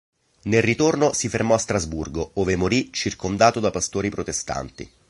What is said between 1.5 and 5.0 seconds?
a Strasburgo, ove morì circondato da pastori protestanti.